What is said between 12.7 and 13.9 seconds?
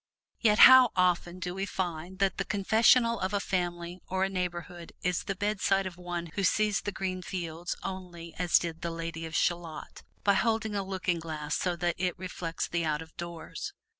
out of doors.